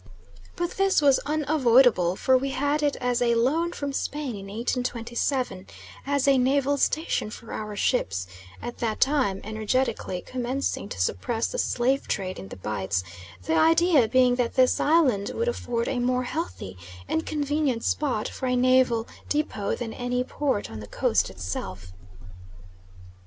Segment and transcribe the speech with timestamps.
[0.55, 5.67] But this was unavoidable, for we had it as a loan from Spain in 1827
[6.07, 8.25] as a naval station for our ships,
[8.63, 13.03] at that time energetically commencing to suppress the slave trade in the Bights;
[13.43, 18.47] the idea being that this island would afford a more healthy and convenient spot for
[18.47, 21.93] a naval depot than any port on the coast itself.